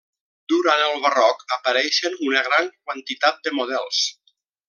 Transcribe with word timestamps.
Durant 0.53 0.79
el 0.85 0.95
barroc 1.03 1.43
apareixen 1.57 2.17
una 2.29 2.43
gran 2.49 2.71
quantitat 2.89 3.39
de 3.49 3.57
models. 3.61 4.01